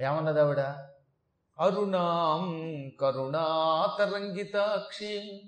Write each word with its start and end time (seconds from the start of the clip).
ఏమన్నది 0.00 0.40
ఆవిడ? 0.40 0.74
అరుణాం 1.58 2.72
కరుణాతరంగితాక్షి. 3.00 5.42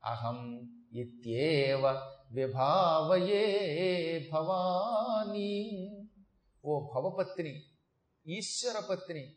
అహం 0.05 0.69
ఇత్యేవ 0.93 2.01
విభావయే 2.31 4.31
భవానీ. 4.33 5.89
ఓ 6.65 6.89
భవపత్ని 6.95 7.63
ఈశ్వరపత్ని. 8.27 9.37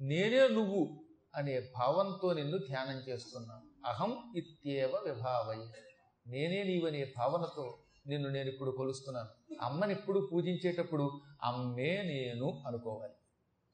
నేనే 0.00 0.48
నువ్వు 0.48 1.04
అనే 1.34 1.70
భావంతో 1.78 2.32
నిన్ను 2.32 2.58
ధ్యానం 2.58 2.96
చేస్తున్నాను. 2.96 3.62
అహం 3.86 4.32
ఇత్యేవ 4.36 4.90
విభావయ్య 5.04 5.66
నేనే 6.26 6.62
నీవనే 6.62 7.12
భావనతో 7.16 7.78
నిన్ను 8.06 8.28
నేను 8.28 8.48
ఇప్పుడు 8.48 8.70
కొలుస్తున్నాను. 8.70 9.28
అమ్మని 9.60 9.92
ఇప్పుడు 9.92 10.28
పూజించేటప్పుడు 10.32 11.20
అమ్మే 11.42 12.02
నేను 12.02 12.62
అనుకోవాలి. 12.66 13.12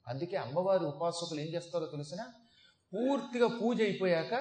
అందుకే 0.09 0.37
అమ్మవారి 0.37 0.84
ఉపాసకులు 0.84 1.41
ఏం 1.41 1.46
చేస్తారో 1.46 1.87
తెలిసిన 1.87 2.23
పూర్తిగా 2.95 3.46
పూజ 3.46 3.82
అయిపోయాక 3.82 4.32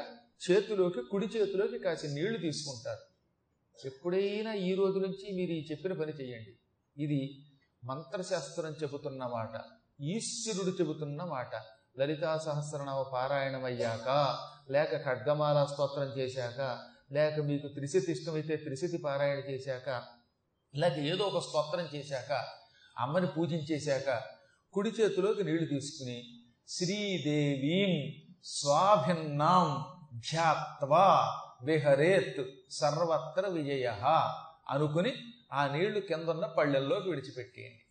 చేతిలోకి 0.52 1.02
కుడి 1.02 1.26
చేతిలోకి 1.26 1.80
కాసి 1.80 2.08
నీళ్ళు 2.08 2.38
తీసుకుంటారు. 2.38 3.02
ఎప్పుడైనా 3.88 4.54
ఈ 4.54 4.74
రోజు 4.74 5.00
నుంచి 5.00 5.36
మీరు 5.36 5.52
ఈ 5.52 5.66
చెప్పిన 5.72 5.94
పని 5.94 6.12
చేయండి. 6.12 6.54
ఇది 7.04 7.46
మంత్రశాస్త్రం 7.84 8.71
చెబుతున్న 8.71 9.27
మాట. 9.27 9.77
ఈశ్వరుడు 10.01 10.70
చెబుతున్న 10.70 11.23
మాట. 11.23 11.55
లలితా 11.99 12.37
సహస్రనామ 12.37 13.01
పారాయణం 13.13 13.65
అయ్యాక 13.65 14.37
లేక 14.71 15.05
ఖడ్గమాల 15.05 15.65
స్తోత్రం 15.65 16.03
చేశాక 16.03 16.79
లేక 17.12 17.40
మీకు 17.40 17.67
త్రిశతి 17.67 18.12
ఇష్టమైతే 18.12 18.55
త్రిశతి 18.55 18.98
పారాయణ 18.98 19.37
చేశాక 19.37 20.03
లేక 20.75 20.93
ఏదో 20.93 21.23
ఒక 21.23 21.43
స్తోత్రం 21.43 21.90
చేశాక 21.95 22.45
అమ్మని 22.98 23.27
పూజించేశాక 23.27 24.21
కుడి 24.73 24.90
చేతిలోకి 24.90 25.43
నీళ్ళు 25.43 25.65
తీసుకుని 25.65 26.23
శ్రీదేవీం 26.68 28.13
స్వాభిన్నాం 28.43 29.85
ధ్యాత్వా 30.20 31.34
విహరేత్ 31.63 32.45
సర్వత్ర 32.71 33.48
విజయ 33.48 33.87
అనుకుని 34.70 35.13
ఆ 35.53 35.68
నీళ్ళు 35.68 35.99
కిందన్న 35.99 36.45
పళ్ళెల్లోకి 36.45 37.09
విడిచిపెట్టేయండి. 37.09 37.84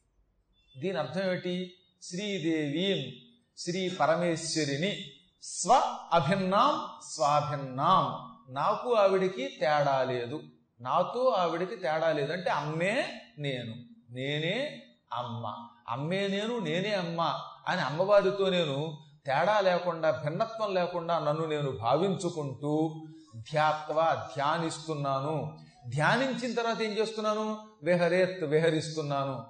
దీని 0.81 0.99
అర్థం 0.99 1.23
ఏమిటి? 1.23 1.75
శ్రీదేవి 2.03 3.23
శ్రీ 3.59 3.89
పరమేశ్వరిని 3.89 4.97
స్వ 5.43 5.99
అభిన్నాం 6.13 6.89
స్వాభిన్నాం. 7.15 8.37
నాకు 8.55 8.95
ఆవిడికి 8.95 9.49
తేడా 9.61 10.05
లేదు. 10.05 10.43
నాతో 10.81 11.29
ఆవిడికి 11.29 11.77
తేడా 11.77 12.13
లేదు. 12.13 12.33
అంటే 12.33 12.51
అమ్మే 12.51 13.23
నేను. 13.39 13.75
నేనే 14.11 14.83
అమ్మ. 15.13 15.69
అమ్మే 15.89 16.29
నేను 16.29 16.59
నేనే 16.59 16.95
అమ్మ 16.95 17.41
అని 17.69 17.81
అమ్మవారితో 17.81 18.51
నేను 18.51 18.99
తేడా 19.27 19.61
లేకుండా 19.61 20.11
భిన్నత్వం 20.11 20.75
లేకుండా 20.75 21.19
నన్ను 21.19 21.47
నేను 21.47 21.71
భావించుకుంటూ 21.71 23.05
ధ్యాత్వ 23.37 24.27
ధ్యానిస్తున్నాను. 24.37 25.59
ధ్యానించిన 25.89 26.55
తర్వాత 26.55 26.83
ఏం 26.83 26.91
చేస్తున్నాను? 26.91 27.59
విహరేత్ 27.83 28.45
విహరిస్తున్నాను. 28.45 29.47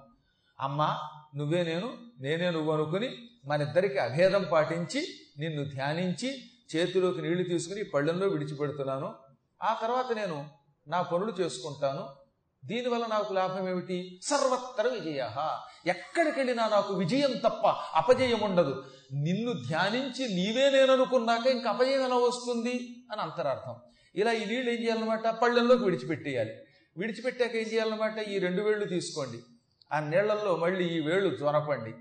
అమ్మ 0.61 0.99
నువ్వే 1.37 1.65
నేను 1.65 1.99
నేనే 2.21 2.51
నువ్వు 2.51 2.73
అనుకుని 2.73 3.29
మన 3.47 3.63
ఇద్దరికి 3.63 3.99
అభేదం 3.99 4.47
పాటించి 4.53 5.09
నిన్ను 5.39 5.65
ధ్యానించి 5.65 6.41
చేతిలోకి 6.77 7.23
నీళ్ళు 7.23 7.43
తీసుకుని 7.43 7.85
పళ్ళెంలో 7.85 8.29
విడిచిపెడుతున్నాను. 8.29 9.15
ఆ 9.63 9.79
తర్వాత 9.83 10.13
నేను 10.13 10.49
నా 10.89 11.03
పనులు 11.03 11.33
చేసుకుంటాను. 11.41 12.09
దీనివల్ల 12.65 13.07
నాకు 13.07 13.33
లాభం 13.33 13.69
ఏమిటి 13.69 14.21
సర్వత్ర 14.23 14.89
విజయ. 14.89 15.29
ఎక్కడికెళ్ళినా 15.87 16.69
నాకు 16.69 16.95
విజయం 16.95 17.33
తప్ప 17.33 17.67
అపజయం 17.95 18.41
ఉండదు. 18.41 18.85
నిన్ను 19.13 19.53
ధ్యానించి 19.53 20.35
నీవే 20.35 20.71
నేను 20.71 20.93
అనుకున్నాక 20.93 21.47
ఇంక 21.47 21.67
అపజయం 21.67 22.05
ఎలా 22.05 22.15
వస్తుంది? 22.15 23.05
అని 23.13 23.21
అంతరార్థం. 23.21 23.77
ఇలా 24.15 24.33
ఈ 24.33 24.45
నీళ్ళు 24.45 24.71
ఏం 24.71 24.83
చేయాలన్నమాట? 24.83 25.29
పళ్ళెంలోకి 25.29 25.85
విడిచిపెట్టేయాలి. 25.85 26.51
విడిచిపెట్టాక 26.97 27.57
ఏం 27.57 27.67
చేయాలన్నమాట? 27.73 28.19
ఈ 28.19 28.39
రెండు 28.39 28.63
వేళ్ళు 28.63 28.85
తీసుకోండి. 28.85 29.39
ఆ 29.93 30.01
నీళ్ళలో 30.01 30.57
మళ్ళీ 30.57 30.85
ఈ 30.85 31.01
వేళ్ళు 31.01 31.37
జొనపండి 31.37 31.95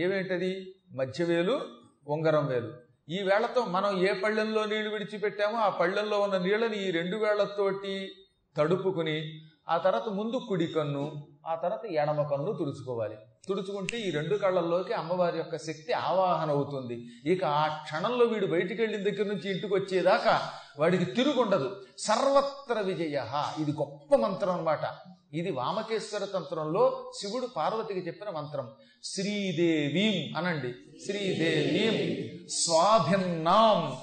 ఏమేంటది? 0.00 0.74
మధ్య 0.94 1.24
వేలు 1.24 1.60
ఉంగరం 2.08 2.46
వేలు. 2.46 2.72
ఈ 3.08 3.22
వేళ్ళతో 3.22 3.64
మనం 3.64 4.08
ఏ 4.08 4.12
పళ్ళెంలో 4.12 4.64
నీళ్ళు 4.64 4.90
విడిచిపెట్టామో 4.90 5.58
ఆ 5.58 5.68
పళ్ళెంలో 5.68 6.20
ఉన్న 6.20 6.38
నీళ్ళని 6.38 6.88
ఈ 6.88 6.90
రెండు 6.90 7.16
వేళ్ళతోటి 7.16 8.10
తడుపుకుని 8.56 9.40
ఆ 9.68 9.76
తర్వాత 9.76 10.08
ముందు 10.08 10.40
కుడి 10.48 10.66
కన్ను 10.66 11.28
ఆ 11.46 11.54
తర్వాత 11.54 11.86
ఎడమ 11.86 12.22
కన్ను 12.22 12.52
తుడుచుకోవాలి. 12.52 13.16
తుడుచుకుంటే 13.48 13.98
ఈ 13.98 14.10
రెండు 14.10 14.36
కళ్ళల్లోకి 14.36 14.92
అమ్మవారి 14.92 15.38
యొక్క 15.38 15.56
శక్తి 15.56 15.92
ఆవాహన 15.92 16.50
అవుతుంది. 16.50 17.06
ఇక 17.26 17.44
ఆ 17.44 17.82
క్షణంలో 17.82 18.26
వీడు 18.26 18.46
బయటికి 18.46 18.82
వెళ్ళిన 18.82 19.02
దగ్గర 19.02 19.26
నుంచి 19.26 19.50
ఇంటికి 19.50 19.74
వచ్చేదాకా 19.74 20.50
వాడికి 20.78 21.04
తిరుగుండదు. 21.04 21.82
సర్వత్ర 21.98 22.80
విజయ. 22.80 23.20
ఇది 23.60 23.72
గొప్ప 23.72 24.14
మంత్రం 24.14 24.50
అన్నమాట. 24.50 24.84
ఇది 25.32 25.50
వామకేశ్వర 25.50 26.24
తంత్రంలో 26.24 27.12
శివుడు 27.20 27.46
పార్వతికి 27.46 28.00
చెప్పిన 28.00 28.30
మంత్రం. 28.30 28.70
శ్రీదేవీం 29.04 30.36
అనండి. 30.36 30.74
శ్రీదేవీం 31.06 32.48
స్వాభిన్నాం. 32.48 34.00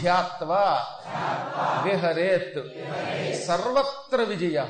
ధ్యాత్వా 0.00 0.86
విహరేత్. 1.84 2.68
సర్వత్ర 3.46 4.22
విజయ. 4.22 4.64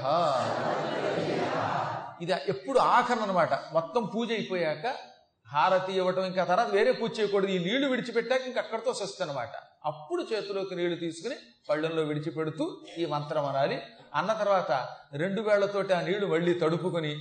ఇది 2.23 2.33
ఎప్పుడు 2.49 2.79
ఆఖరణ 2.79 3.21
అనమాట 3.21 3.55
మొత్తం 3.73 4.05
పూజ 4.05 4.31
అయిపోయాక 4.31 5.12
హారతి 5.53 5.93
ఇవ్వటం 5.93 6.25
ఇంకా 6.25 6.45
తర్వాత 6.45 6.71
వేరే 6.71 6.93
పూజ 6.93 7.21
చేయకూడదు. 7.21 7.51
ఈ 7.51 7.59
నీళ్ళు 7.59 7.87
విడిచిపెట్టాక 7.89 8.43
ఇంక 8.47 8.59
అక్కడితో 8.59 8.91
వస్తుంది 8.91 9.31
అనమాట 9.31 9.55
అప్పుడు 9.85 10.23
చేతిలోకి 10.33 10.75
నీళ్ళు 10.77 10.97
తీసుకుని 10.97 11.37
పళ్ళెంలో 11.69 12.03
విడిచిపెడుతూ 12.03 12.81
ఈ 12.99 13.07
మంత్రం 13.07 13.45
అనాలి. 13.45 13.83
అన్న 14.15 14.33
తర్వాత 14.33 14.89
రెండు 15.15 15.41
వేళ్ళతోటి 15.43 15.93
ఆ 15.93 16.01
నీళ్ళు 16.01 16.27
మళ్ళీ 16.27 16.55
తడుపుకొని 16.55 17.13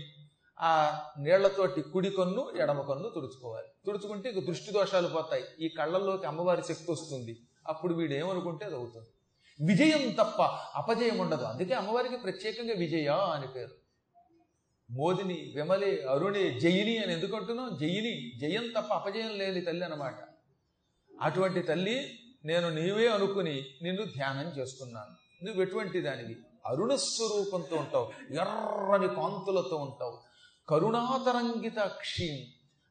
ఆ 0.61 0.71
నీళ్ళతోటి 1.19 1.81
కుడి 1.81 2.09
కన్ను 2.09 2.51
ఎడమ 2.59 2.81
కన్ను 2.81 3.09
తుడుచుకోవాలి. 3.09 3.67
తుడుచుకుంటే 3.85 4.29
ఇక 4.29 4.47
దృష్టి 4.47 4.71
దోషాలు 4.71 5.07
పోతాయి. 5.07 5.43
ఈ 5.59 5.69
కళ్ళల్లోకి 5.69 6.25
అమ్మవారి 6.25 6.61
శక్తి 6.61 6.91
వస్తుంది. 6.91 7.37
అప్పుడు 7.67 7.93
వీడు 7.93 8.13
ఏమనుకుంటే 8.13 8.65
అది 8.65 8.75
అవుతుంది. 8.75 9.07
విజయం 9.65 10.11
తప్ప 10.11 10.41
అపజయం 10.75 11.17
ఉండదు. 11.17 11.43
అందుకే 11.43 11.73
అమ్మవారికి 11.73 12.17
ప్రత్యేకంగా 12.17 12.73
విజయ 12.77 13.07
అని 13.07 13.47
పేరు. 13.47 13.80
మోదిని 14.91 15.53
విమలి 15.55 16.07
అరుణి 16.07 16.59
జయిని 16.59 16.97
అని 16.97 17.13
ఎందుకు 17.13 17.35
అంటున్నాం 17.35 17.77
జయిని 17.77 18.31
జయం 18.39 18.67
తప్ప 18.77 18.93
అపజయం 18.93 19.37
లేని 19.37 19.61
తల్లి 19.61 19.85
అనమాట 19.85 20.15
అటువంటి 21.21 21.61
తల్లి 21.61 22.19
నేను 22.45 22.69
నీవే 22.69 23.07
అనుకుని 23.07 23.65
నిన్ను 23.83 24.03
ధ్యానం 24.03 24.49
చేసుకున్నాను. 24.57 25.45
నువ్వు 25.45 25.61
ఎటువంటి 25.61 26.01
దానివి? 26.01 26.37
అరుణ 26.67 26.95
స్వరూపంతో 26.95 27.75
ఉంటావు 27.75 28.11
ఎర్రని 28.31 29.07
కాంతులతో 29.07 29.75
ఉంటావు. 29.75 30.17
కరుణాతరంగిత 30.69 31.79
క్షీం 31.79 32.45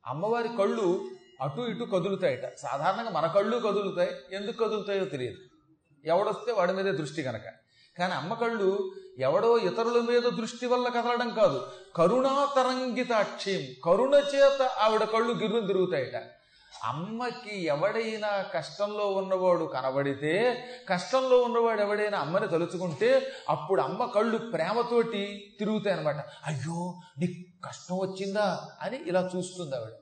అమ్మవారి 0.07 0.49
కళ్ళు 0.49 1.11
అటు 1.41 1.61
ఇటు 1.61 1.85
కదులుతాయట. 1.85 2.57
సాధారణంగా 2.59 3.11
మన 3.11 3.27
కళ్ళు 3.27 3.57
కదులుతాయి 3.59 4.11
ఎందుకు 4.33 4.65
కదులుతాయో 4.65 5.05
తెలియదు. 5.05 5.37
ఎవడొస్తే 6.05 6.53
వాడి 6.53 6.73
మీదే 6.73 6.93
దృష్టి 6.93 7.23
కనుక 7.23 7.43
కానీ 8.01 8.13
అమ్మ 8.13 8.35
కళ్ళు 8.35 8.93
ఎవడో 9.19 9.59
ఇతరుల 9.59 10.01
మీద 10.01 10.23
దృష్టి 10.23 10.67
వల్ల 10.67 10.89
కదలడం 10.89 11.31
కాదు. 11.31 11.67
కరుణాతరంగితాక్షిం. 11.97 13.67
కరుణ 13.85 14.15
చేత 14.15 14.63
ఆవిడ 14.63 15.05
కళ్ళు 15.05 15.35
గిర్రును 15.35 15.67
తిరుగుతాయట. 15.67 16.23
అమ్మకి 16.85 17.65
ఎవడైనా 17.65 18.43
కష్టంలో 18.43 19.11
ఉన్నవాడు 19.11 19.65
కనబడితే 19.65 20.65
కష్టంలో 20.89 21.43
ఉన్నవాడు 21.43 21.81
ఎవడైనా 21.81 22.19
అమ్మని 22.19 22.49
తలుచుకుంటే 22.49 23.33
అప్పుడు 23.49 23.83
అమ్మ 23.83 24.05
కళ్ళు 24.05 24.39
ప్రేమతోటి 24.39 25.57
తిరుగుతాయి 25.59 25.97
అనమాట 25.97 26.17
అయ్యో 26.47 27.01
నీకు 27.19 27.67
కష్టం 27.67 27.97
వచ్చిందా 27.97 28.69
అని 28.83 29.01
ఇలా 29.07 29.31
చూస్తుంది 29.37 29.77
ఆవిడ. 29.77 29.93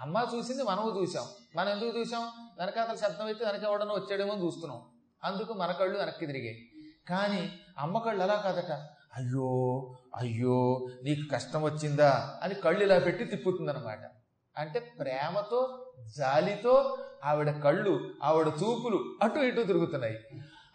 అమ్మ 0.00 0.26
చూసింది 0.36 0.62
మనము 0.62 1.00
చూసాం. 1.00 1.24
మనం 1.56 1.68
ఎందుకు 1.68 1.98
చూసాం? 1.98 2.22
వెనకాతల 2.58 2.96
శబ్దం 2.96 3.26
అయితే 3.26 3.44
వెనక 3.44 3.64
ఎవడనో 3.64 3.94
వచ్చాడేమో 3.94 4.34
చూస్తున్నాం. 4.46 4.82
అందుకు 5.24 5.52
మన 5.52 5.72
కళ్ళు 5.72 5.98
వెనక్కి 5.98 6.26
తిరిగాయి. 6.26 6.67
కానీ 7.10 7.42
అమ్మ 7.78 7.98
కళ్ళు 7.98 8.22
అలా 8.22 8.36
కాదట. 8.36 8.72
అయ్యో 9.16 9.48
అయ్యో 10.14 10.58
నీకు 11.02 11.24
కష్టం 11.34 11.62
వచ్చిందా 11.62 12.10
అని 12.42 12.54
కళ్ళు 12.64 12.82
ఇలా 12.84 12.98
పెట్టి 12.98 13.24
తిప్పుతుందనమాట 13.24 14.02
అంటే 14.56 14.78
ప్రేమతో 15.00 15.60
జాలితో 16.18 16.74
ఆవిడ 17.24 17.50
కళ్ళు 17.64 17.94
ఆవిడ 18.22 18.48
చూపులు 18.60 18.98
అటు 19.22 19.38
ఇటు 19.38 19.62
తిరుగుతున్నాయి. 19.62 20.16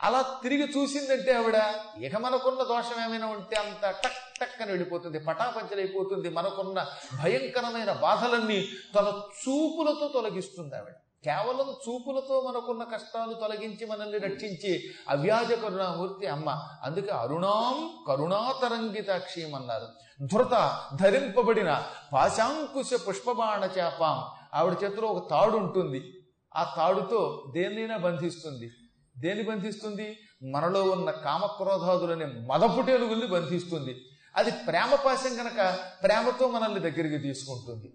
అలా 0.01 0.19
తిరిగి 0.43 0.65
చూసిందంటే 0.75 1.31
ఆవిడ 1.31 1.57
ఇక 2.05 2.15
మనకున్న 2.15 2.63
దోషం 2.63 2.97
ఏమైనా 3.05 3.27
ఉంటే 3.27 3.55
అంత 3.55 3.83
టక్ 4.03 4.19
టక్ 4.39 4.61
అని 4.61 4.71
వెళ్ళిపోతుంది 4.71 5.19
పటాపంచలైపోతుంది 5.19 6.29
మనకున్న 6.29 6.79
భయంకరమైన 7.21 7.91
బాధలన్నీ 8.05 8.59
తన 8.95 9.07
చూపులతో 9.41 10.07
తొలగిస్తుంది 10.07 10.75
ఆవిడ. 10.75 10.95
కేవలం 11.25 11.69
చూపులతో 11.71 12.41
మనకున్న 12.41 12.83
కష్టాలు 12.83 13.33
తొలగించి 13.33 13.85
మనల్ని 13.85 14.17
రక్షించి 14.17 14.91
అవ్యాజ 15.09 15.53
కరుణామూర్తి 15.53 16.27
అమ్మ. 16.27 16.49
అందుకే 16.83 17.11
అరుణాం 17.11 17.93
కరుణాతరంగితాక్షీం 18.07 19.55
అన్నారు 19.55 19.87
ధృత 20.21 20.81
ధరింపబడిన 20.95 21.85
పాశాంకుశ 22.13 22.89
పుష్పబాణ 23.07 23.63
చేపాం. 23.63 24.23
ఆవిడ 24.53 24.83
చేతిలో 24.83 25.07
ఒక 25.07 25.29
తాడు 25.29 25.57
ఉంటుంది. 25.57 26.25
ఆ 26.55 26.73
తాడుతో 26.77 27.51
దేన్నైనా 27.55 27.97
బంధిస్తుంది. 27.97 28.71
దేన్ని 29.17 29.43
బంధిస్తుంది? 29.43 30.17
మనలో 30.43 30.83
ఉన్న 30.83 31.11
కామక్రోధాదులనే 31.11 32.25
మదపుటేలుగుల్ని 32.25 33.27
బంధిస్తుంది. 33.27 34.05
అది 34.35 34.51
ప్రేమ 34.51 34.95
పాశం 34.95 35.35
కనుక 35.35 35.79
ప్రేమతో 36.03 36.47
మనల్ని 36.47 36.79
దగ్గరికి 36.79 37.17
తీసుకుంటుంది. 37.17 37.93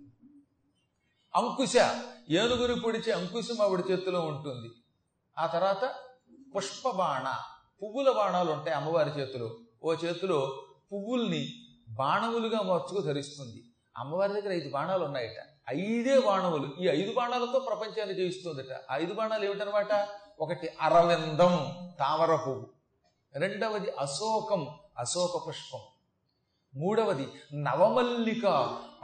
అంకుశ 1.34 1.76
ఏలుగురి 2.30 2.80
పొడిచే 2.80 3.12
అంకుశం 3.12 3.62
ఆవిడ 3.62 3.82
చేతిలో 3.90 4.20
ఉంటుంది. 4.20 4.70
ఆ 5.38 5.46
తర్వాత 5.46 5.94
పుష్పబాణ 6.56 7.34
పువ్వుల 7.82 8.10
బాణాలు 8.10 8.52
ఉంటాయి 8.52 8.76
అమ్మవారి 8.76 9.10
చేతిలో. 9.10 9.56
ఓ 9.82 9.94
చేతిలో 9.94 10.64
పువ్వుల్ని 10.92 11.48
బాణములుగా 11.88 12.62
మార్చుకు 12.62 13.00
ధరిస్తుంది. 13.00 13.64
అమ్మవారి 13.96 14.32
దగ్గర 14.32 14.52
ఐదు 14.52 14.70
బాణాలు 14.70 15.04
ఉన్నాయట. 15.04 15.36
ఐదే 15.70 16.20
బాణములు. 16.20 16.68
ఈ 16.80 16.88
ఐదు 16.88 17.12
బాణాలతో 17.12 17.58
ప్రపంచాన్ని 17.58 18.14
జయిస్తుందట. 18.14 18.80
ఐదు 18.92 19.14
బాణాలు 19.14 19.44
ఏమిటనమాట 19.44 20.08
ఒకటి 20.40 20.68
అరవిందం 20.80 21.52
తామర 21.98 22.34
పువ్వు. 22.34 22.66
రెండవది 23.34 23.90
అశోకం 23.90 24.68
అశోక 24.98 25.48
పుష్పం. 25.48 25.80
మూడవది 26.74 27.28
నవమల్లిక. 27.54 28.46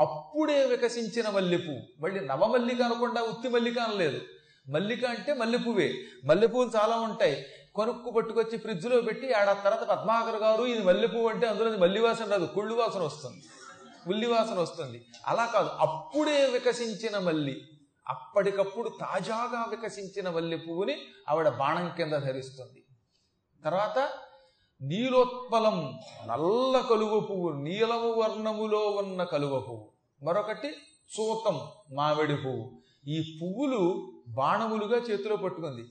అప్పుడే 0.01 0.65
వికసించిన 0.65 1.29
మల్లెపూ. 1.29 1.81
మళ్ళీ 2.01 2.21
నవమల్లిక 2.21 2.83
అనకుండా 2.83 3.23
ఉత్తి 3.23 3.49
మల్లిక 3.49 3.79
అనలేదు. 3.79 4.21
మల్లిక 4.69 5.05
అంటే 5.05 5.35
మల్లెపువ్వే 5.35 5.95
మల్లెపువ్వులు 6.25 6.71
చాలా 6.77 6.97
ఉంటాయి. 6.97 7.47
కొనుక్కు 7.75 8.11
పట్టుకొచ్చి 8.11 8.59
ఫ్రిడ్జ్లో 8.59 9.01
పెట్టి 9.01 9.33
ఆడ 9.33 9.45
తర్వాత 9.45 9.85
పద్మాకర్ 9.85 10.37
గారు 10.37 10.63
ఇది 10.63 10.83
మల్లెపువ్వు 10.83 11.29
అంటే 11.29 11.47
అందులో 11.47 11.79
మల్లి 11.79 12.01
వాసన 12.01 12.31
రాదు. 12.31 12.47
కుళ్ళు 12.47 12.75
వాసన 12.75 13.03
వస్తుంది. 13.03 13.43
ఉల్లి 14.09 14.27
వాసన 14.27 14.59
వస్తుంది. 14.59 15.05
అలా 15.27 15.47
కాదు. 15.47 15.69
అప్పుడే 15.69 16.47
వికసించిన 16.47 17.19
మల్లి. 17.19 17.61
అప్పటికప్పుడు 18.09 18.89
తాజాగా 18.89 19.67
వికసించిన 19.71 20.31
మల్లె 20.31 20.57
పువ్వుని 20.57 20.97
ఆవిడ 21.29 21.49
బాణం 21.49 21.95
కింద 21.97 22.13
ధరిస్తుంది. 22.13 22.85
తర్వాత 23.65 24.09
నీలోత్పలం 24.83 25.99
నల్ల 26.27 26.87
కలువ 26.91 27.21
పువ్వు 27.21 27.53
నీలము 27.53 28.11
వర్ణములో 28.11 28.79
ఉన్న 28.79 29.25
కలువ 29.25 29.61
పువ్వు. 29.61 29.91
మరొకటి 30.23 30.75
సూతం 31.17 31.61
మామిడి 31.93 32.37
పువ్వు. 32.37 32.83
ఈ 33.09 33.39
పువ్వులు 33.43 34.13
బాణములుగా 34.29 34.97
చేతిలో 34.97 35.37
పట్టుకుంది. 35.37 35.85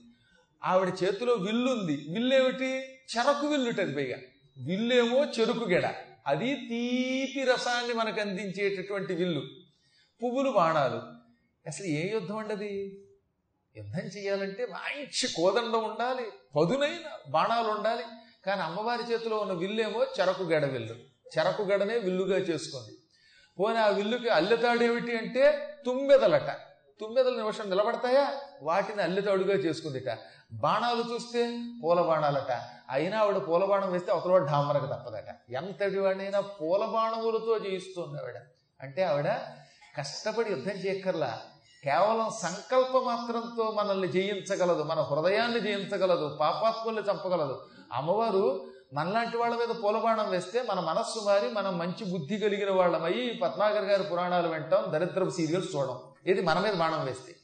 ఆవిడ 0.64 0.92
చేతిలో 1.04 1.34
విల్లుంది. 1.34 1.92
విల్లేమిటి? 1.92 2.78
చెరకు 2.84 3.46
విల్లుటది 3.46 3.94
పైగా. 3.94 4.18
విల్లేమో 4.66 5.24
చెరుకు 5.24 5.64
గెడ. 5.64 5.94
అది 6.26 6.54
తీపి 6.54 7.42
రసాన్ని 7.42 7.94
మనకు 7.94 8.20
అందించేటటువంటి 8.20 9.14
విల్లు. 9.14 9.42
పువ్వులు 10.22 10.50
బాణాలు. 10.50 11.02
అసలు 11.68 11.86
ఏ 11.86 12.12
యుద్ధం 12.12 12.36
అండి 12.36 12.98
యుద్ధం 13.76 14.00
చేయాలంటే 14.00 14.66
మంచి 14.66 15.28
కోదండం 15.36 15.84
ఉండాలి. 15.84 16.26
పదునైన 16.56 17.30
బాణాలు 17.30 17.68
ఉండాలి. 17.68 18.02
కానీ 18.46 18.62
అమ్మవారి 18.62 19.12
చేతిలో 19.12 19.36
ఉన్న 19.36 19.52
విల్లేమో 19.52 20.06
చెరకు 20.20 20.42
గడ 20.42 20.64
విల్లు. 20.64 20.94
చెరకు 21.38 21.62
గడనే 21.62 21.98
విల్లుగా 21.98 22.38
చేసుకుంది. 22.38 22.98
పోనీ 23.58 23.78
ఆ 23.78 23.86
విల్లుకి 23.86 24.28
అల్లెతాడు 24.28 24.84
ఏమిటి 24.84 25.16
అంటే 25.16 25.74
తుమ్మెదలట. 25.86 26.50
తుమ్మెదల 27.00 27.36
నిమిషం 27.36 27.70
నిలబడతాయా? 27.70 28.32
వాటిని 28.62 29.02
అల్లెతాడుగా 29.02 29.54
చేసుకుందిట. 29.54 30.18
బాణాలు 30.52 31.14
చూస్తే 31.14 31.60
పూల 31.84 32.00
బాణాలట 32.00 32.60
అయినా 32.90 33.20
ఆవిడ 33.20 33.48
పూల 33.48 33.64
బాణం 33.64 33.92
వేస్తే 33.92 34.12
ఒకరోజు 34.12 34.44
ఢామరకు 34.44 34.86
తప్పదట. 34.86 35.52
ఎంతటి 35.52 35.98
వాడినైనా 35.98 36.40
పూల 36.40 36.84
బాణములతో 36.84 37.58
జయిస్తుంది 37.58 38.22
ఆవిడ. 38.22 38.36
అంటే 38.80 39.02
ఆవిడ 39.02 39.28
కష్టపడి 39.98 40.50
యుద్ధం 40.50 40.72
చేయక్కర్లా. 40.72 41.40
కేవలం 41.84 42.30
సంకల్ప 42.42 42.96
మాత్రంతో 42.96 43.70
మనల్ని 43.70 44.08
జయించగలదు. 44.08 44.82
మన 44.82 45.00
హృదయాన్ని 45.00 45.60
జయించగలదు. 45.60 46.36
పాపాత్ముల్ని 46.40 47.02
చంపగలదు. 47.02 47.66
అమ్మవారు 47.92 48.66
మనలాంటి 48.92 49.36
వాళ్ళ 49.36 49.56
మీద 49.56 49.68
పూలబాణం 49.68 50.30
వేస్తే 50.30 50.62
మన 50.70 50.80
మనస్సు 50.80 51.18
మారి 51.18 51.48
మనం 51.48 51.78
మంచి 51.78 52.04
బుద్ధి 52.04 52.38
కలిగిన 52.38 52.70
వాళ్ళమై 52.70 53.38
పద్మాగర్ 53.42 53.84
గారి 53.84 54.02
పురాణాలు 54.02 54.48
వింటాం 54.48 54.92
దరిద్రపు 54.92 55.30
సీరియల్స్ 55.30 55.76
చూడడం. 55.76 56.00
ఇది 56.26 56.40
మన 56.42 56.58
మీద 56.58 56.74
బాణం 56.74 57.04
వేస్తే. 57.04 57.34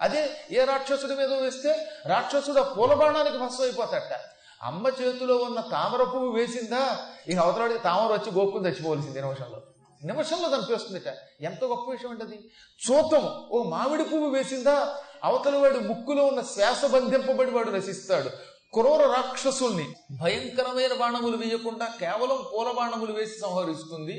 అదే 0.00 0.30
ఏ 0.50 0.64
రాక్షసుడి 0.64 1.14
మీద 1.14 1.32
వేస్తే 1.32 1.88
రాక్షసుడు 2.06 2.60
ఆ 2.60 2.74
పూలబాణానికి 2.74 3.38
భస్వం 3.38 3.62
అయిపోతాట 3.62 4.20
అమ్మ 4.62 4.88
చేతిలో 4.88 5.36
ఉన్న 5.36 5.60
తామర 5.60 6.02
పువ్వు 6.02 6.30
వేసిందా? 6.30 6.98
ఇక 7.28 7.38
అవతలాడికి 7.38 7.78
తామర 7.78 8.12
వచ్చి 8.12 8.32
గోక్కుని 8.32 8.68
చచ్చిపోవలసింది 8.68 9.20
నిమిషంలో. 9.22 9.62
నిమిషంలో 10.04 10.56
చంపేస్తుందిట 10.56 11.14
ఎంత 11.40 11.64
గొప్ప 11.64 11.90
విషయం 11.90 12.10
ఉంటుంది 12.10 12.50
చూతం 12.90 13.48
ఓ 13.50 13.62
మామిడి 13.62 14.04
పువ్వు 14.04 14.28
వేసిందా? 14.28 14.96
అవతల 15.24 15.56
వాడి 15.56 15.78
ముక్కులో 15.80 16.24
ఉన్న 16.24 16.40
శ్వాస 16.40 16.84
బంధింపబడి 16.84 17.50
వాడు 17.50 17.70
నశిస్తాడు. 17.70 18.30
క్రూర 18.76 19.02
రాక్షసుల్ని 19.12 19.84
భయంకరమైన 20.22 20.94
బాణములు 21.00 21.36
వేయకుండా 21.36 21.86
కేవలం 22.00 22.38
పూల 22.50 22.68
బాణములు 22.78 23.12
వేసి 23.12 23.36
సంహరిస్తుంది. 23.40 24.16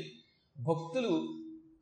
భక్తులు 0.56 1.12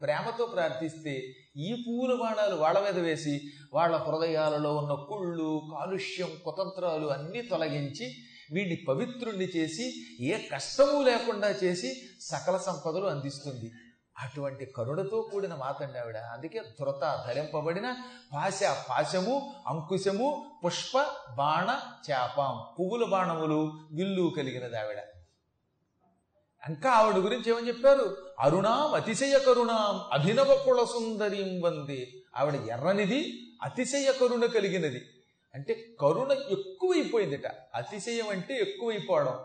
ప్రేమతో 0.02 0.44
ప్రార్థిస్తే 0.46 1.14
ఈ 1.56 1.68
పువ్వుల 1.82 2.14
బాణాలు 2.22 2.56
వాళ్ళ 2.62 2.78
మీద 2.78 2.98
వేసి 3.04 3.34
వాళ్ళ 3.72 3.96
హృదయాలలో 3.96 4.72
ఉన్న 4.76 4.94
కుళ్ళు 5.08 5.62
కాలుష్యం 5.72 6.32
కుతంత్రాలు 6.44 7.06
అన్నీ 7.06 7.42
తొలగించి 7.52 8.08
వీడిని 8.52 8.76
పవిత్రుణ్ణి 8.88 9.48
చేసి 9.56 9.86
ఏ 10.32 10.36
కష్టము 10.52 10.98
లేకుండా 11.02 11.48
చేసి 11.62 11.88
సకల 12.20 12.56
సంపదలు 12.56 13.06
అందిస్తుంది. 13.06 13.70
అటువంటి 14.18 14.64
కరుణతో 14.64 15.20
కూడిన 15.20 15.54
మాతండి 15.54 15.98
ఆవిడ. 15.98 16.16
అందుకే 16.16 16.60
ధృత 16.80 17.24
ధరింపబడిన 17.26 17.96
పాశ 18.34 18.60
పాశము 18.90 19.54
అంకుశము 19.66 20.50
పుష్ప 20.64 21.04
బాణ 21.36 21.80
చేపం 22.10 22.64
పువ్వుల 22.80 23.04
బాణములు 23.04 23.72
విల్లు 23.92 24.32
కలిగినది 24.36 24.78
ఆవిడ. 24.78 24.98
ఇంకా 26.68 26.90
ఆవిడ 26.90 27.16
గురించి 27.16 27.50
ఏమని 27.50 27.68
చెప్పారు? 27.68 28.16
అరుణాం 28.40 28.94
అతిశయ 28.94 29.38
కరుణాం 29.38 30.20
అభినవ 30.20 30.62
కుల 30.64 30.84
సుందరీం 30.84 31.60
వంది. 31.60 32.24
ఆవిడ 32.36 32.54
ఎర్రనిది 32.54 33.50
అతిశయ 33.62 34.12
కరుణ 34.12 34.46
కలిగినది. 34.46 35.06
అంటే 35.54 35.86
కరుణ 36.00 36.32
ఎక్కువైపోయిందిట. 36.32 37.46
అతిశయం 37.74 38.28
అంటే 38.28 38.54
ఎక్కువైపోవడం. 38.54 39.38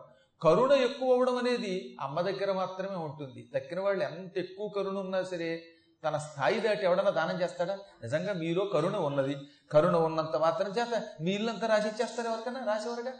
కరుణ 0.43 0.71
ఎక్కువ 0.71 1.13
అవడం 1.13 1.37
అనేది 1.37 1.97
అమ్మ 2.01 2.21
దగ్గర 2.21 2.51
మాత్రమే 2.51 2.95
ఉంటుంది. 2.95 3.41
తక్కిన 3.55 3.79
వాళ్ళు 3.79 4.03
ఎంత 4.03 4.37
ఎక్కువ 4.37 4.67
కరుణ 4.67 4.97
ఉన్నా 4.97 5.23
సరే 5.23 5.49
తన 6.03 6.17
స్థాయి 6.17 6.59
దాటి 6.59 6.85
ఎవడన్నా 6.85 7.11
దానం 7.11 7.41
చేస్తాడా? 7.41 7.75
నిజంగా 8.03 8.33
మీలో 8.33 8.65
కరుణ 8.65 8.95
ఉన్నది. 8.95 9.35
కరుణ 9.71 9.95
ఉన్నంత 9.95 10.35
మాత్రం 10.37 10.71
చేత 10.71 11.03
మీ 11.21 11.31
ఇల్లంతా 11.31 11.67
రాసిచ్చేస్తారు 11.67 12.27
ఎవరికన్నా 12.27 12.63
రాసేవారుగా 12.65 13.13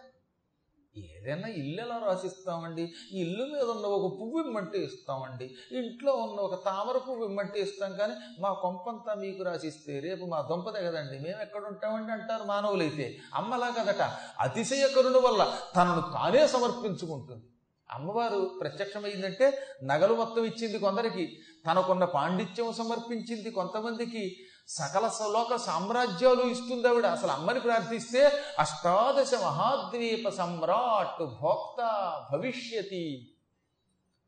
ఏదైనా 0.98 1.48
ఇల్లు 1.48 1.82
ఎలా 1.82 2.02
రాసిస్తామండి? 2.08 2.94
ఇల్లు 3.12 3.44
మీద 3.44 3.64
ఉన్న 3.64 3.86
ఒక 3.86 4.20
పువ్వు 4.22 4.40
ఇమ్మంటే 4.40 4.78
ఇస్తామండి. 4.78 5.56
ఇంట్లో 5.72 6.14
ఉన్న 6.14 6.40
ఒక 6.40 6.66
తామర 6.66 6.98
పువ్వు 6.98 7.26
ఇమ్మంటే 7.26 7.60
ఇస్తాం. 7.60 7.94
కానీ 7.94 8.14
మా 8.40 8.54
కొంపంతా 8.54 9.14
మీకు 9.14 9.44
రాసిస్తే 9.44 10.00
రేపు 10.00 10.26
మా 10.26 10.42
దొంపదే 10.42 10.80
కదండి. 10.80 11.20
మేము 11.20 11.42
ఎక్కడ 11.42 11.66
ఉంటామండి 11.66 12.12
అంటారు 12.12 12.44
మానవులైతే. 12.44 13.18
అమ్మలా 13.34 13.70
కదట. 13.70 14.02
అతిశయ 14.40 14.88
కరుణ 14.96 15.18
వల్ల 15.18 15.58
తనను 15.76 16.02
తానే 16.02 16.48
సమర్పించుకుంటుంది. 16.48 17.44
అమ్మవారు 17.92 18.58
ప్రత్యక్షమైందంటే 18.62 19.60
నగలు 19.84 20.14
మొత్తం 20.14 20.46
ఇచ్చింది 20.46 20.80
కొందరికి. 20.80 21.40
తనకున్న 21.72 22.06
పాండిత్యం 22.06 22.74
సమర్పించింది 22.74 23.52
కొంతమందికి. 23.52 24.38
సకల 24.78 25.12
లోక 25.22 25.56
సామ్రాజ్యాలు 25.56 26.42
ఇస్తుంది 26.42 26.88
ఆవిడ. 26.88 27.06
అసలు 27.06 27.32
అమ్మని 27.32 27.60
ప్రార్థిస్తే 27.60 28.32
అష్టాదశ 28.60 29.32
మహాద్వీప 29.34 30.30
సమ్రాట్ 30.30 31.24
భోక్త 31.24 31.82
భవిష్యతి. 32.32 33.36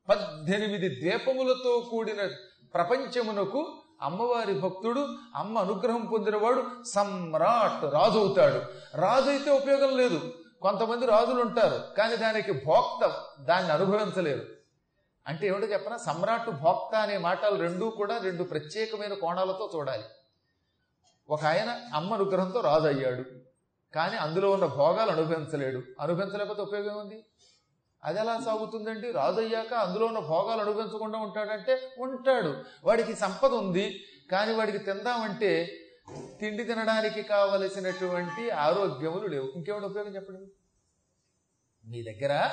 పద్దెనిమిది 0.10 0.90
ద్వీపములతో 1.02 1.88
కూడిన 1.92 2.30
ప్రపంచమునకు 2.74 3.76
అమ్మవారి 4.02 4.54
భక్తుడు 4.54 5.08
అమ్మ 5.36 5.60
అనుగ్రహం 5.60 6.06
పొందినవాడు 6.06 6.84
సమ్రాట్ 6.84 7.94
రాజు 7.94 8.18
అవుతాడు. 8.20 8.62
రాజు 8.98 9.30
అయితే 9.30 9.52
ఉపయోగం 9.52 9.98
లేదు. 9.98 10.34
కొంతమంది 10.62 11.06
రాజులు 11.06 11.42
ఉంటారు 11.42 11.96
కానీ 11.98 12.16
దానికి 12.16 12.52
భోక్త 12.52 13.22
దాన్ని 13.40 13.72
అనుభవించలేరు. 13.72 14.46
అంటే 15.28 15.48
ఏమిటో 15.48 15.68
చెప్పనా? 15.68 15.98
సమ్రాట్ 15.98 16.50
భోక్త 16.50 16.96
అనే 16.96 17.18
మాటలు 17.18 17.56
రెండూ 17.56 17.90
కూడా 17.90 18.18
రెండు 18.18 18.44
ప్రత్యేకమైన 18.44 19.14
కోణాలతో 19.14 19.72
చూడాలి. 19.76 20.04
ఒక 21.30 21.44
ఆయన 21.46 21.82
అమ్మ 21.94 22.14
అనుగ్రహంతో 22.14 22.62
రాజు 22.62 22.88
అయ్యాడు 22.88 23.24
కానీ 23.96 24.18
అందులో 24.18 24.52
ఉన్న 24.52 24.66
భోగాలు 24.66 25.12
అనుభవించలేడు. 25.12 25.84
అనుభవించలేకపోతే 26.02 26.62
ఉపయోగం 26.62 26.98
ఉంది 26.98 27.26
అది 28.04 28.20
ఎలా 28.20 28.40
సాగుతుందండి? 28.46 29.12
రాజు 29.12 29.42
అయ్యాక 29.42 29.74
అందులో 29.74 30.06
ఉన్న 30.06 30.20
భోగాలు 30.20 30.62
అనుభవించకుండా 30.62 31.20
ఉంటాడంటే 31.20 31.92
ఉంటాడు. 32.00 32.64
వాడికి 32.84 33.16
సంపద 33.16 33.54
ఉంది. 33.54 34.04
కానీ 34.32 34.54
వాడికి 34.54 34.78
తిందామంటే 34.78 35.80
తిండి 36.40 36.64
తినడానికి 36.64 37.22
కావలసినటువంటి 37.22 38.50
ఆరోగ్యములు 38.50 39.28
లేవు. 39.28 39.52
ఇంకేమిటి 39.56 39.86
ఉపయోగం 39.86 40.16
చెప్పండి? 40.16 40.52
మీ 41.86 42.04
దగ్గర 42.04 42.52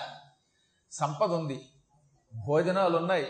సంపద 0.92 1.32
ఉంది. 1.32 1.60
భోజనాలు 2.46 2.96
ఉన్నాయి 2.96 3.26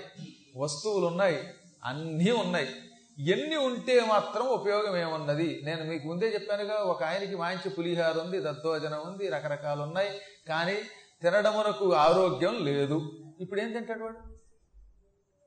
వస్తువులు 0.56 1.06
ఉన్నాయి 1.06 1.54
అన్నీ 1.84 2.30
ఉన్నాయి. 2.30 2.89
ఎన్ని 3.18 3.56
ఉంటే 3.56 4.00
మాత్రం 4.00 4.46
ఉపయోగం 4.46 4.96
ఏమున్నది? 4.96 5.60
నేను 5.64 5.84
మీకు 5.84 6.08
ముందే 6.08 6.34
చెప్పానుగా 6.34 6.74
ఒక 6.74 7.02
ఆయనకి 7.02 7.36
మంచి 7.36 7.70
పులిహార 7.70 8.18
ఉంది 8.18 8.40
దత్తోజనం 8.40 9.00
ఉంది 9.06 9.28
రకరకాలు 9.28 9.82
ఉన్నాయి 9.82 10.20
కానీ 10.48 10.76
తినడమునకు 11.22 11.94
ఆరోగ్యం 11.94 12.54
లేదు. 12.64 12.98
ఇప్పుడు 13.40 13.60
ఏం 13.60 13.72
తింటాడు 13.72 14.02
వాడు? 14.02 14.18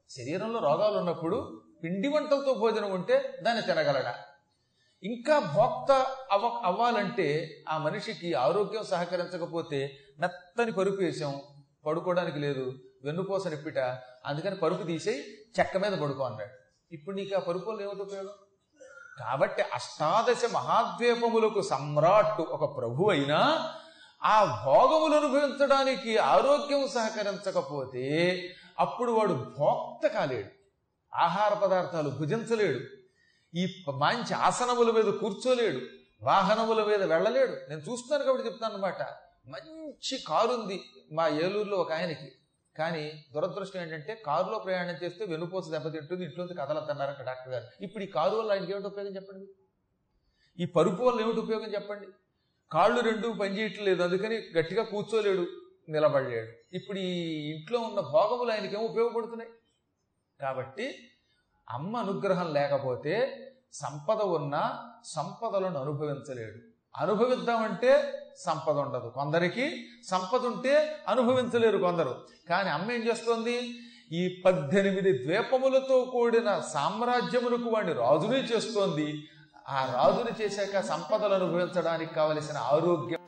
శరీరంలో 0.09 0.59
రోగాలు 0.59 0.97
ఉన్నప్పుడు 0.97 1.61
పిండి 1.83 2.07
వంటలతో 2.07 2.53
భోజనం 2.53 2.91
ఉంటే 2.91 3.39
దాన్ని 3.41 3.63
తినగలడా? 3.63 4.15
ఇంకా 5.03 5.39
భోక్త 5.39 5.91
అవ 6.31 6.61
అవ్వాలంటే 6.63 7.49
ఆ 7.69 7.77
మనిషికి 7.77 8.33
ఆరోగ్యం 8.33 8.83
సహకరించకపోతే 8.83 9.97
మెత్తని 10.19 10.71
పరుపు 10.71 10.95
వేసాం 10.95 11.41
పడుకోవడానికి 11.85 12.39
లేదు 12.39 12.73
వెన్నుపోస 13.03 13.47
నిప్పిట 13.47 13.79
అందుకని 14.25 14.55
పరుపు 14.55 14.83
తీసేయి 14.83 15.23
చెక్క 15.59 15.77
మీద 15.77 15.91
పడుకో 15.91 16.23
అన్నాడు. 16.23 16.62
ఇప్పుడు 16.93 17.15
నీకు 17.15 17.35
ఆ 17.35 17.39
పరుపులు 17.39 17.81
ఏమిటి 17.81 18.01
ఉపయోగం? 18.01 18.29
కాబట్టి 19.19 19.61
అష్టాదశ 19.61 20.41
మహాద్వీపములకు 20.51 21.61
సమ్రాట్ 21.61 22.41
ఒక 22.41 22.77
ప్రభు 22.77 23.09
అయినా 23.09 23.71
ఆ 24.23 24.63
భోగములు 24.65 25.15
అనుభవించడానికి 25.15 26.17
ఆరోగ్యం 26.17 26.87
సహకరించకపోతే 26.87 28.03
అప్పుడు 28.79 29.11
వాడు 29.11 29.33
భోక్త 29.33 30.07
కాలేడు. 30.07 30.49
ఆహార 31.15 31.53
పదార్థాలు 31.53 32.09
భుజించలేడు. 32.09 32.79
ఈ 33.57 33.85
మంచి 33.89 34.33
ఆసనముల 34.33 34.91
మీద 34.91 35.13
కూర్చోలేడు. 35.13 35.81
వాహనముల 36.23 36.83
మీద 36.83 37.03
వెళ్ళలేడు. 37.03 37.69
నేను 37.69 37.81
చూస్తాను 37.81 38.23
కాబట్టి 38.23 38.47
చెప్తాను 38.47 38.73
అనమాట 38.73 39.01
మంచి 39.47 40.23
కారు 40.27 40.47
ఉంది 40.47 40.83
మా 41.11 41.27
ఏలూరులో 41.27 41.77
ఒక 41.77 41.91
ఆయనకి. 41.91 42.31
కానీ 42.77 43.23
దురదృష్టం 43.33 43.81
ఏంటంటే 43.81 44.23
కారులో 44.25 44.59
ప్రయాణం 44.59 44.95
చేస్తే 45.03 45.25
వెనుపోస 45.25 45.69
దెబ్బతింటుంది 45.69 46.23
ఇంట్లోంచి 46.23 46.53
కదలద్దన్నారు 46.53 47.23
డాక్టర్ 47.23 47.49
గారు. 47.49 47.83
ఇప్పుడు 47.83 48.03
ఈ 48.03 48.07
కారు 48.07 48.35
వల్ల 48.35 48.51
ఆయనకి 48.51 48.71
ఏమిటి 48.71 48.87
ఉపయోగం 48.87 49.15
చెప్పండి? 49.15 49.47
ఈ 50.59 50.65
పరుపు 50.65 51.03
వల్ల 51.03 51.21
ఏమిటి 51.21 51.39
ఉపయోగం 51.39 51.73
చెప్పండి? 51.73 52.07
కాళ్ళు 52.71 52.99
రెండు 52.99 53.27
పనిచేయట్లేదు 53.27 54.03
అందుకని 54.03 54.35
గట్టిగా 54.57 54.83
కూర్చోలేడు 54.83 55.47
నిలబడలేడు. 55.89 56.75
ఇప్పుడు 56.75 56.97
ఈ 56.97 57.11
ఇంట్లో 57.51 57.79
ఉన్న 57.79 57.99
భోగములు 57.99 58.51
ఆయనకి 58.51 58.75
ఏమో 58.75 58.85
ఉపయోగపడుతున్నాయి. 58.85 59.51
కాబట్టి 60.41 61.09
అమ్మ 61.69 61.97
అనుగ్రహం 61.97 62.53
లేకపోతే 62.53 63.15
సంపద 63.73 64.21
ఉన్నా 64.21 64.93
సంపదలను 65.05 65.79
అనుభవించలేడు. 65.79 66.72
అనుభవిద్దామంటే 66.97 67.91
సంపద 68.37 68.77
ఉండదు 68.77 69.07
కొందరికి 69.15 69.85
సంపద 70.07 70.45
ఉంటే 70.45 70.95
అనుభవించలేరు 71.07 71.77
కొందరు. 71.77 72.15
కానీ 72.49 72.69
అమ్మ 72.69 72.91
ఏం 72.91 73.01
చేస్తోంది? 73.01 73.55
ఈ 74.11 74.43
పద్దెనిమిది 74.45 75.11
ద్వీపములతో 75.25 76.05
కూడిన 76.13 76.61
సామ్రాజ్యములకు 76.73 77.69
వాడిని 77.69 77.93
రాజునే 77.93 78.37
చేస్తోంది. 78.37 79.27
ఆ 79.69 79.79
రాజుని 79.95 80.43
చేశాక 80.43 80.81
సంపదలు 80.81 81.33
అనుభవించడానికి 81.33 82.15
కావలసిన 82.15 82.57
ఆరోగ్యం 82.57 83.22